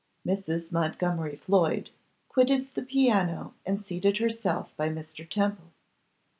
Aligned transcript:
Mrs. 0.25 0.71
Montgomery 0.71 1.35
Floyd 1.35 1.91
quitted 2.27 2.69
the 2.73 2.81
piano, 2.81 3.53
and 3.67 3.79
seated 3.79 4.17
herself 4.17 4.75
by 4.75 4.89
Mr. 4.89 5.29
Temple. 5.29 5.73